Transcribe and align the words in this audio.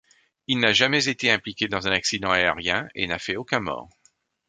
Il 0.47 0.57
n'a 0.57 0.73
jamais 0.73 1.09
été 1.09 1.29
impliqué 1.29 1.67
dans 1.67 1.87
un 1.87 1.91
accident 1.91 2.31
aérien 2.31 2.87
et 2.95 3.05
n'a 3.05 3.19
fait 3.19 3.35
aucun 3.35 3.59
mort. 3.59 3.87